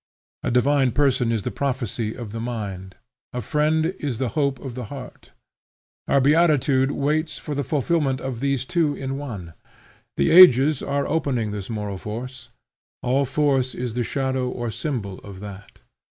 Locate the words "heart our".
4.85-6.19